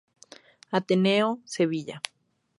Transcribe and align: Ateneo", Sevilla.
Ateneo", 0.77 1.39
Sevilla. 1.45 2.01